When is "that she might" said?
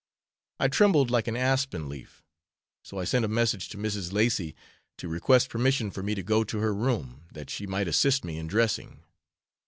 7.31-7.87